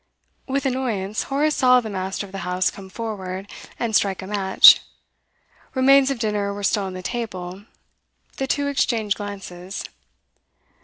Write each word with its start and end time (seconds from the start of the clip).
With 0.47 0.65
annoyance, 0.65 1.21
Horace 1.29 1.55
saw 1.57 1.79
the 1.79 1.87
master 1.87 2.25
of 2.25 2.31
the 2.31 2.39
house 2.39 2.71
come 2.71 2.89
forward, 2.89 3.47
and 3.77 3.95
strike 3.95 4.23
a 4.23 4.25
match. 4.25 4.81
Remains 5.75 6.09
of 6.09 6.17
dinner 6.17 6.51
were 6.55 6.63
still 6.63 6.85
on 6.85 6.95
the 6.95 7.03
table. 7.03 7.65
The 8.37 8.47
two 8.47 8.65
exchanged 8.65 9.15
glances. 9.17 9.85